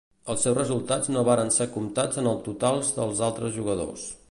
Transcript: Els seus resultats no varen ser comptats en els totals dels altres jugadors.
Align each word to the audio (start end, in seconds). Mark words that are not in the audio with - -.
Els 0.33 0.45
seus 0.45 0.55
resultats 0.59 1.11
no 1.15 1.23
varen 1.27 1.53
ser 1.57 1.67
comptats 1.77 2.21
en 2.23 2.31
els 2.33 2.43
totals 2.49 2.93
dels 2.99 3.25
altres 3.31 3.57
jugadors. 3.59 4.11